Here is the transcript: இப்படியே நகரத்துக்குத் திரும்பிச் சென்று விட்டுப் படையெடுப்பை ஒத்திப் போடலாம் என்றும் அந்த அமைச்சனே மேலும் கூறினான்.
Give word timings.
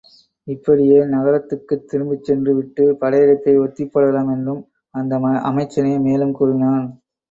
இப்படியே 0.47 0.97
நகரத்துக்குத் 1.11 1.85
திரும்பிச் 1.85 2.23
சென்று 2.23 2.55
விட்டுப் 2.55 2.99
படையெடுப்பை 3.01 3.55
ஒத்திப் 3.59 3.93
போடலாம் 3.93 4.33
என்றும் 4.35 4.61
அந்த 4.93 5.15
அமைச்சனே 5.49 5.95
மேலும் 6.03 6.37
கூறினான். 6.39 6.87